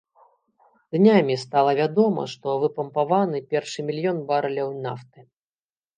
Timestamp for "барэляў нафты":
4.33-5.19